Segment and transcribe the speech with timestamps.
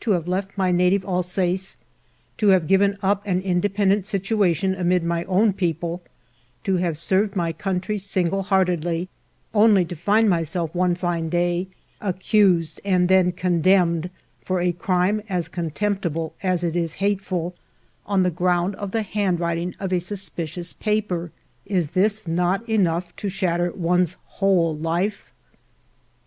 [0.00, 1.78] To have left my native Alsace,
[2.36, 6.02] to have given up an independent situation amid my own people,
[6.64, 9.08] to have served my country single heartedly,
[9.54, 11.68] only to find myself one fine day
[12.02, 14.10] accused and then con demned
[14.44, 17.54] for a crime as contemptible as it is hateful,
[18.04, 21.30] on the ground of the handwriting of a suspicious paper,—
[21.64, 25.32] is this not enough to shatter one's whole life